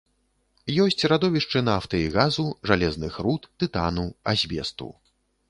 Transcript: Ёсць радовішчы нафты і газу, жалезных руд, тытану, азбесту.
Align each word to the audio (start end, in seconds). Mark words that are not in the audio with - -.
Ёсць 0.83 1.03
радовішчы 1.11 1.61
нафты 1.67 1.99
і 2.05 2.07
газу, 2.15 2.47
жалезных 2.71 3.21
руд, 3.27 3.43
тытану, 3.65 4.09
азбесту. 4.35 4.91